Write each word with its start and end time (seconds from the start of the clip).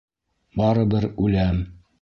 Барыбер 0.61 1.07
үләм! 1.27 1.65